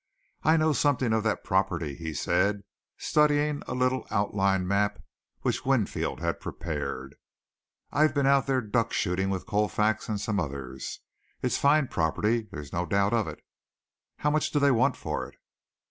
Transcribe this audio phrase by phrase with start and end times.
[0.41, 2.63] "I know something of that property," he said,
[2.97, 4.97] studying a little outline map
[5.41, 7.15] which Winfield had prepared.
[7.91, 11.01] "I've been out there duck shooting with Colfax and some others.
[11.43, 13.43] It's fine property, there's no doubt of it.
[14.17, 15.35] How much do they want for it?"